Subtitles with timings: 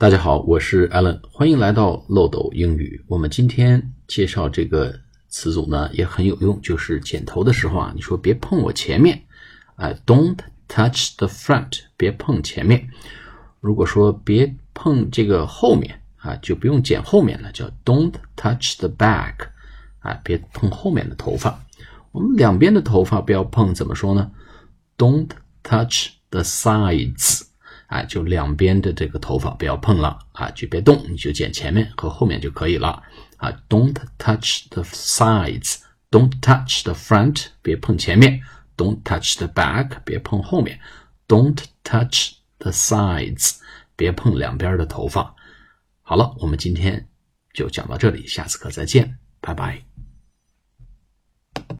[0.00, 3.04] 大家好，我是 Alan，欢迎来到漏斗英语。
[3.08, 9.20] 我们今天介绍这个词组呢，也很有用，就是剪头的时候啊，你说别碰我前面，
[9.74, 10.38] 哎，Don't
[10.68, 12.88] touch the front，别碰前面。
[13.58, 19.48] 如果说别碰这个后面啊，就不用剪后面了，叫 Don't touch the back，
[19.98, 21.60] 啊，别碰后面的头发。
[22.12, 24.30] 我们两边的头发不要碰，怎么说呢
[24.96, 25.30] ？Don't
[25.64, 27.47] touch the sides。
[27.88, 33.02] 啊，就两边的这个头发不要碰了啊，就别动，你就剪前面和后面就可以了
[33.38, 33.50] 啊。
[33.68, 38.42] Don't touch the sides，Don't touch the front，别碰前面
[38.76, 40.78] ；Don't touch the back，别碰后面
[41.26, 43.56] ；Don't touch the sides，
[43.96, 45.34] 别碰两边的头发。
[46.02, 47.08] 好了，我们今天
[47.54, 49.87] 就讲到这里，下次课再见，拜拜。